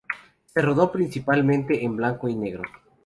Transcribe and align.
Se 0.47 0.63
rodó 0.63 0.91
principalmente 0.91 1.83
en 1.85 1.95
blanco 1.97 2.27
y 2.27 2.35
negro. 2.35 2.63